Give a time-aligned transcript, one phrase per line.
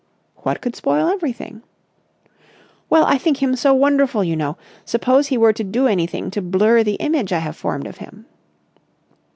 [0.37, 1.61] "What could spoil everything?"
[2.89, 4.57] "Well, I think him so wonderful, you know.
[4.83, 8.25] Suppose he were to do anything to blur the image I have formed of him."